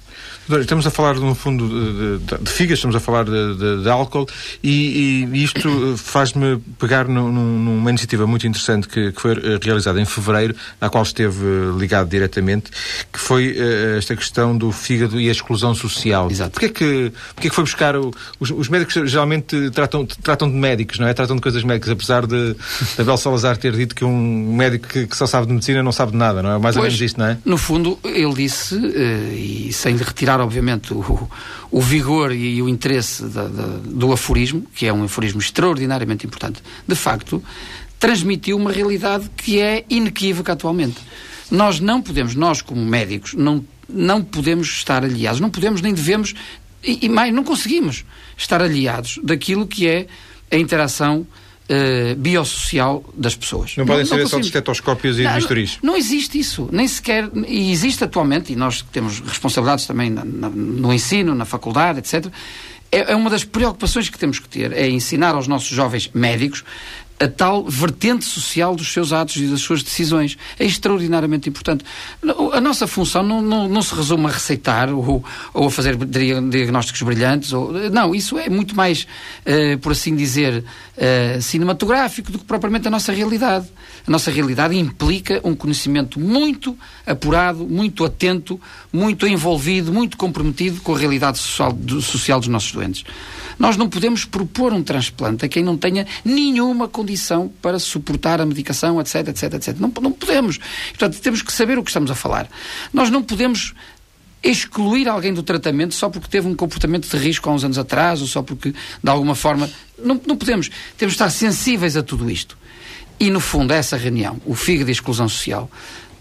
[0.58, 3.90] Estamos a falar, no fundo, de, de, de figas, estamos a falar de, de, de
[3.90, 4.28] álcool
[4.64, 10.02] e, e, isto faz-me pegar no, numa iniciativa muito interessante que, que, foi eh, realizada
[10.02, 12.72] em fevereiro, à qual esteve eh, ligado diretamente,
[13.14, 13.56] que foi
[13.96, 16.32] esta questão do fígado e a exclusão social.
[16.32, 16.52] Exato.
[16.52, 17.96] Porquê que, porquê que foi buscar...
[17.96, 21.14] O, os, os, médicos geralmente tratam, tratam de médicos, não é?
[21.14, 22.56] Tratam de coisas médicas, apesar de
[22.98, 26.14] Abel Salazar ter dito que um médico que, que, só sabe de medicina não sabe
[26.14, 26.58] de nada, não é?
[26.58, 27.38] Mais pois, ou menos isto, não é?
[27.46, 31.30] No fundo, ele disse, e sem retirar obviamente, o,
[31.72, 36.62] o vigor e o interesse da, da, do aforismo, que é um aforismo extraordinariamente importante,
[36.88, 37.44] de facto,
[38.00, 40.98] transmitiu uma realidade que é inequívoca atualmente.
[41.52, 46.34] Nós não podemos, nós como médicos, não, não podemos estar aliados, não podemos nem devemos,
[46.84, 48.06] e, e mais, não conseguimos
[48.38, 50.08] estar aliados daquilo que é
[50.52, 51.28] a interação
[51.70, 53.76] uh, biosocial das pessoas.
[53.78, 55.32] Não, não podem ser só de estetoscópios e não?
[55.84, 56.68] Não, não existe isso.
[56.72, 57.30] Nem sequer.
[57.48, 62.32] E existe atualmente, e nós temos responsabilidades também na, na, no ensino, na faculdade, etc.
[62.92, 66.64] É, é uma das preocupações que temos que ter, é ensinar aos nossos jovens médicos
[67.20, 70.38] a tal vertente social dos seus atos e das suas decisões.
[70.58, 71.84] É extraordinariamente importante.
[72.54, 77.02] A nossa função não, não, não se resume a receitar ou, ou, a fazer diagnósticos
[77.02, 77.52] brilhantes.
[77.52, 79.06] Ou, não, isso é muito mais,
[79.46, 83.68] uh, por assim dizer, uh, cinematográfico do que propriamente a nossa realidade.
[84.08, 88.60] A nossa realidade implica um conhecimento muito apurado, muito atento,
[88.94, 93.04] muito envolvido, muito comprometido com a realidade social, do, social dos nossos doentes.
[93.58, 97.09] Nós não podemos propor um transplante a quem não tenha nenhuma condição
[97.62, 99.76] para suportar a medicação, etc, etc, etc.
[99.80, 100.58] Não, não podemos.
[100.90, 102.50] Portanto, temos que saber o que estamos a falar.
[102.94, 103.74] Nós não podemos
[104.42, 108.22] excluir alguém do tratamento só porque teve um comportamento de risco há uns anos atrás
[108.22, 109.70] ou só porque, de alguma forma.
[109.98, 110.70] Não, não podemos.
[110.98, 112.58] Temos de estar sensíveis a tudo isto.
[113.20, 115.70] E, no fundo, essa reunião, o FIG de exclusão social,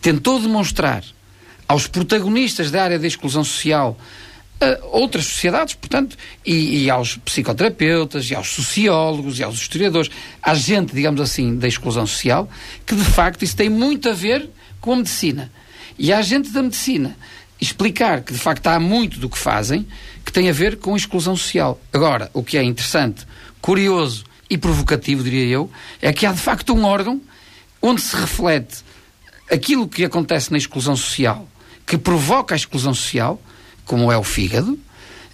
[0.01, 1.05] tentou demonstrar
[1.68, 3.96] aos protagonistas da área da exclusão social
[4.60, 10.10] a outras sociedades, portanto, e, e, aos psicoterapeutas, e aos sociólogos, e aos historiadores,
[10.42, 12.48] à gente, digamos assim, da exclusão social,
[12.84, 14.48] que de facto isso tem muito a ver
[14.80, 15.52] com a medicina.
[15.98, 17.16] E à gente da medicina
[17.60, 19.86] explicar que de facto há muito do que fazem
[20.24, 21.80] que tem a ver com a exclusão social.
[21.92, 23.26] Agora, o que é interessante,
[23.60, 27.20] curioso e provocativo, diria eu, é que há de facto um órgão
[27.80, 28.84] onde se reflete
[29.50, 31.48] aquilo que acontece na exclusão social,
[31.86, 33.40] que provoca a exclusão social,
[33.88, 34.79] como é o fígado,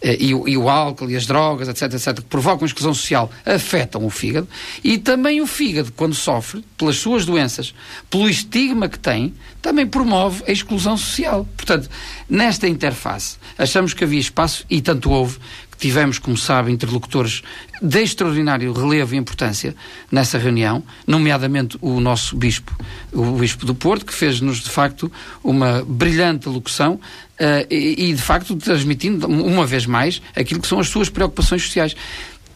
[0.00, 3.30] eh, e o, e o, álcool e as drogas, etc, etc, que provocam exclusão social,
[3.44, 4.48] afetam o fígado,
[4.82, 7.74] e também o fígado, quando sofre, pelas suas doenças,
[8.08, 11.46] pelo estigma que tem, também promove a exclusão social.
[11.56, 11.90] Portanto,
[12.30, 15.38] nesta interface, achamos que havia espaço, e tanto houve,
[15.78, 17.42] tivemos, como sabe, interlocutores
[17.84, 19.76] de extraordinário relevo e importância
[20.10, 22.74] nessa reunião, nomeadamente o nosso bispo,
[23.12, 28.22] o bispo do Porto, que fez-nos, de facto, uma brilhante locução uh, e, e, de
[28.22, 31.94] facto, transmitindo, uma vez mais, aquilo que são as suas preocupações sociais.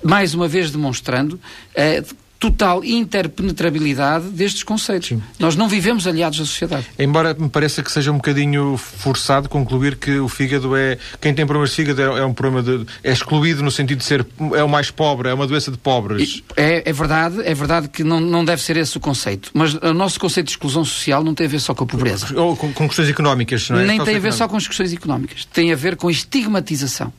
[0.03, 5.09] Mais uma vez demonstrando uh, total interpenetrabilidade destes conceitos.
[5.09, 5.23] Sim.
[5.39, 6.87] Nós não vivemos aliados da sociedade.
[6.99, 10.99] Embora me pareça que seja um bocadinho forçado concluir que o fígado é.
[11.21, 12.87] Quem tem problemas de fígado é, é um problema de.
[13.03, 14.25] é excluído no sentido de ser.
[14.55, 16.43] é o mais pobre, é uma doença de pobres.
[16.57, 19.51] É, é verdade, é verdade que não, não deve ser esse o conceito.
[19.53, 22.29] Mas o nosso conceito de exclusão social não tem a ver só com a pobreza.
[22.39, 23.85] Ou com, com questões económicas, não é?
[23.85, 25.45] Nem tem a ver só com as questões económicas.
[25.45, 27.13] Tem a ver com a estigmatização.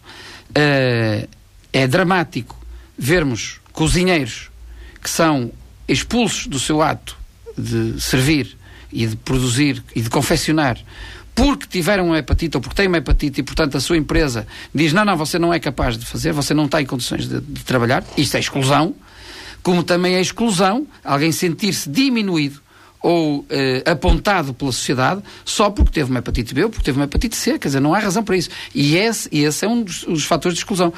[0.50, 1.28] Uh,
[1.74, 2.58] é dramático
[2.98, 4.49] vermos cozinheiros
[5.02, 5.52] que são
[5.88, 7.18] expulsos do seu ato
[7.58, 8.58] de servir
[8.92, 10.78] e de produzir e de confeccionar
[11.40, 14.92] porque tiveram uma hepatite ou porque têm uma hepatite e, portanto, a sua empresa diz:
[14.92, 17.64] não, não, você não é capaz de fazer, você não está em condições de, de
[17.64, 18.94] trabalhar, isto é exclusão,
[19.64, 22.62] como também é exclusão alguém sentir-se diminuído
[23.02, 27.06] ou eh, apontado pela sociedade só porque teve uma hepatite B ou porque teve uma
[27.06, 27.58] hepatite C.
[27.58, 28.50] Quer dizer, não há razão para isso.
[28.76, 30.94] E esse, esse é um dos, dos fatores de exclusão.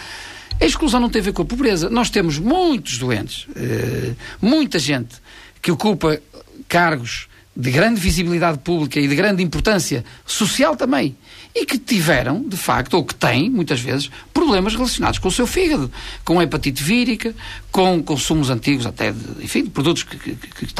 [0.62, 1.90] A exclusão não tem a ver com a pobreza.
[1.90, 5.16] Nós temos muitos doentes, eh, muita gente
[5.60, 6.22] que ocupa
[6.70, 11.18] cargos de grande visibilidade pública e de grande importância social também,
[11.54, 15.46] e que tiveram, de facto, ou que têm, muitas vezes, problemas relacionados com o seu
[15.46, 15.92] fígado,
[16.24, 17.36] com hepatite vírica,
[17.72, 20.74] com consumos antigos, até, de, enfim, de produtos que, que, que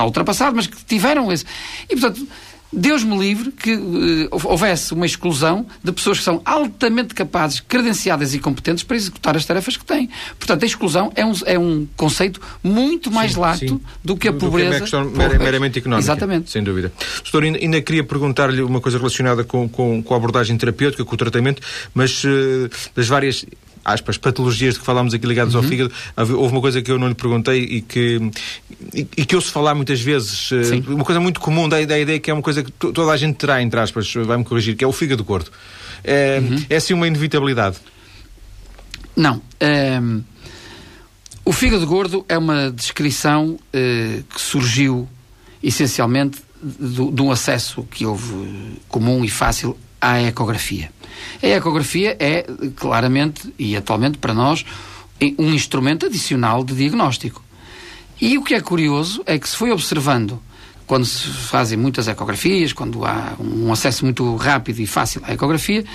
[0.54, 1.44] mas que tiveram esse.
[1.90, 2.26] E, portanto,
[2.72, 8.34] Deus me livre que uh, houvesse uma exclusão de pessoas que são altamente capazes, credenciadas
[8.34, 10.10] e competentes para executar as tarefas que têm.
[10.40, 13.82] Portanto, a exclusão é um, é um conceito muito mais sim, lato sim.
[14.04, 14.80] do que a pobreza.
[14.80, 16.06] Do que é uma questão meramente económica.
[16.06, 16.50] Exatamente.
[16.50, 16.92] Sem dúvida.
[17.24, 21.18] Doutor, ainda queria perguntar-lhe uma coisa relacionada com, com, com, a abordagem terapêutica, com o
[21.18, 21.62] tratamento,
[21.94, 23.46] mas uh, das várias
[23.84, 25.62] aspas, patologias de que falámos aqui ligadas uhum.
[25.62, 28.20] ao fígado, houve uma coisa que eu não lhe perguntei e que,
[28.94, 30.84] e, e que se falar muitas vezes, eh, Sim.
[30.88, 33.36] uma coisa muito comum da, da ideia que é uma coisa que toda a gente
[33.36, 35.52] terá, entre aspas, vai-me corrigir, que é o fígado gordo.
[36.04, 36.66] É, uhum.
[36.70, 37.78] é assim uma inevitabilidade?
[39.16, 39.42] Não.
[39.60, 40.22] Ehm,
[41.44, 45.08] o fígado gordo é uma descrição uh, que surgiu
[45.62, 50.92] essencialmente de, de um acesso que houve comum e fácil à ecografia.
[51.42, 54.66] A ecografia é, claramente, e atualmente para nós,
[55.38, 57.44] um instrumento adicional de diagnóstico.
[58.20, 60.42] E o que é curioso é que se foi observando,
[60.88, 65.86] quando se fazem muitas ecografias, quando há um acesso muito rápido e fácil à ecografia,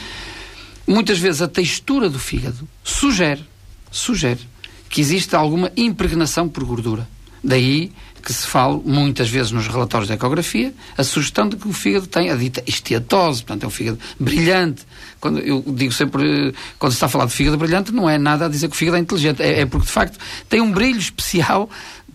[0.86, 3.44] muitas vezes a textura do fígado sugere,
[3.90, 4.40] sugere
[4.88, 7.08] que existe alguma impregnação por gordura.
[7.42, 7.92] Daí
[8.26, 12.08] que se fala muitas vezes nos relatórios de ecografia a sugestão de que o fígado
[12.08, 14.84] tem a dita esteatose, portanto é um fígado brilhante.
[15.20, 18.46] Quando eu digo sempre, quando se está a falar de fígado brilhante, não é nada
[18.46, 20.98] a dizer que o fígado é inteligente, é, é porque de facto tem um brilho
[20.98, 21.70] especial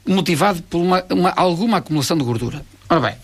[0.05, 2.65] motivado por uma, uma, alguma acumulação de gordura.
[2.89, 3.15] Ora bem,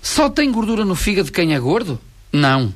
[0.00, 2.00] só tem gordura no fígado quem é gordo?
[2.32, 2.72] Não.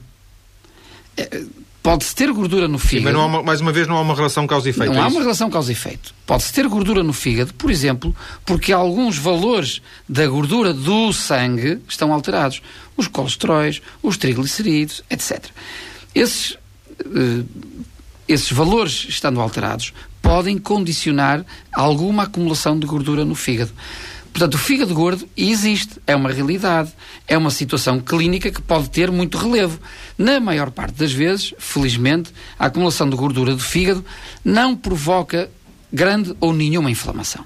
[1.17, 1.45] É,
[1.85, 3.15] Pode-se ter gordura no fígado.
[3.15, 4.91] Sim, mas uma, mais uma vez não há uma relação causa efeito.
[4.91, 6.15] Não é há uma relação causa efeito.
[6.25, 12.11] Pode-se ter gordura no fígado, por exemplo, porque alguns valores da gordura do sangue estão
[12.11, 12.63] alterados.
[12.97, 15.45] Os colesteróis, os triglicerídeos, etc.
[16.15, 16.53] Esses,
[17.05, 17.47] uh,
[18.27, 19.93] esses valores estando alterados
[20.23, 23.73] podem condicionar alguma acumulação de gordura no fígado.
[24.35, 26.91] Portanto, o fígado gordo existe, é uma realidade,
[27.29, 29.79] é uma situação clínica que pode ter muito relevo.
[30.19, 34.05] Na maior parte das vezes, felizmente, a acumulação de gordura do fígado
[34.45, 35.49] não provoca
[35.93, 37.45] grande ou nenhuma inflamação.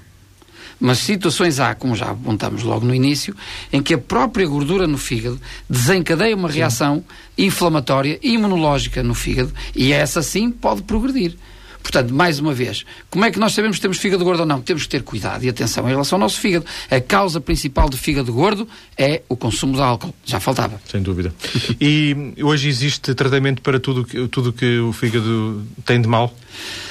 [0.81, 3.37] Mas situações há, como já apontamos logo no início,
[3.71, 7.05] em que a própria gordura no fígado desencadeia uma reação
[7.37, 11.37] inflamatória e imunológica no fígado e essa sim pode progredir.
[11.83, 14.61] Portanto, mais uma vez, como é que nós sabemos que temos fígado gordo ou não?
[14.61, 16.67] Temos que ter cuidado e atenção em relação ao nosso fígado.
[16.91, 20.15] A causa principal de fígado gordo é o consumo de álcool.
[20.25, 20.81] Já faltava.
[20.91, 21.33] Sem dúvida.
[21.81, 26.35] E hoje existe tratamento para tudo que, tudo que o fígado tem de mal?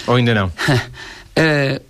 [0.08, 0.48] Ou ainda não?
[0.48, 0.52] Uh,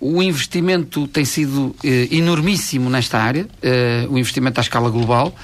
[0.00, 1.76] o investimento tem sido uh,
[2.10, 5.34] enormíssimo nesta área, uh, o investimento à escala global.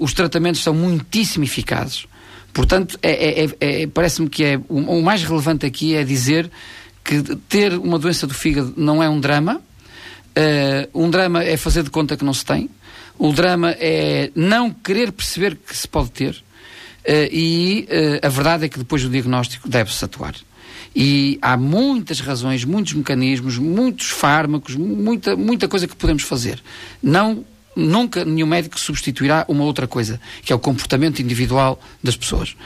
[0.00, 2.06] os tratamentos são muitíssimo eficazes.
[2.54, 6.48] Portanto, é, é, é, é, parece-me que é o, o, mais relevante aqui é dizer
[7.04, 9.60] que ter uma doença do fígado não é um drama.
[10.36, 12.70] Uh, um drama é fazer de conta que não se tem.
[13.18, 16.32] O drama é não querer perceber que se pode ter.
[17.06, 20.34] Uh, e uh, a verdade é que depois do diagnóstico deve-se atuar.
[20.94, 26.62] E há muitas razões, muitos mecanismos, muitos fármacos, muita, muita coisa que podemos fazer.
[27.02, 27.44] Não
[27.76, 32.56] nunca nenhum médico substituirá uma outra coisa, que é o comportamento individual das pessoas.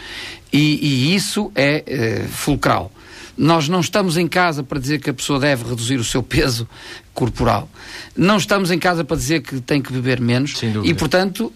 [0.53, 2.92] E, e isso é, é fulcral.
[3.37, 6.68] Nós não estamos em casa para dizer que a pessoa deve reduzir o seu peso
[7.14, 7.71] corporal.
[8.16, 10.61] Não estamos em casa para dizer que tem que beber menos.
[10.85, 11.53] E, portanto,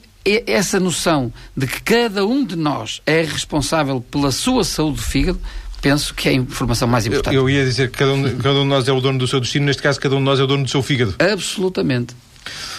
[0.47, 5.41] essa noção de que cada um de nós é responsável pela sua saúde do fígado
[5.81, 7.35] penso que é a informação mais importante.
[7.35, 9.27] Eu, eu ia dizer que cada um, cada um de nós é o dono do
[9.27, 11.17] seu destino, neste caso, cada um de nós é o dono do seu fígado.
[11.19, 12.15] Absolutamente.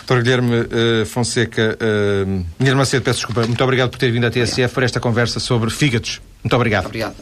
[0.05, 4.29] Doutor Guilherme uh, Fonseca, uh, Guilherme Macedo, peço desculpa, muito obrigado por ter vindo à
[4.29, 6.21] TSF para esta conversa sobre fígados.
[6.43, 6.85] Muito obrigado.
[6.87, 7.15] Obrigado.